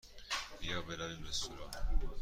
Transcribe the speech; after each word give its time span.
بیا 0.59 0.81
برویم 0.81 1.23
رستوران. 1.23 1.71